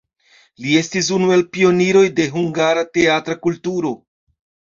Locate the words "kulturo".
3.47-3.93